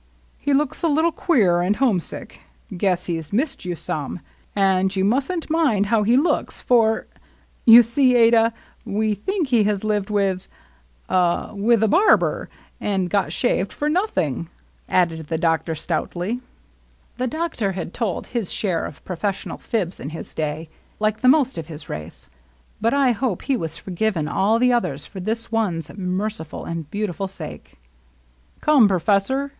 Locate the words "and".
1.61-1.75, 4.55-4.95, 12.79-13.11, 26.65-26.89